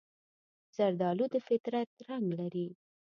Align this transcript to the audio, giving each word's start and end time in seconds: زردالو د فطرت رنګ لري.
زردالو 0.75 1.25
د 1.33 1.35
فطرت 1.47 1.89
رنګ 2.07 2.25
لري. 2.39 2.67